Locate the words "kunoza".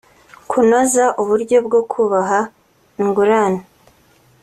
0.49-1.05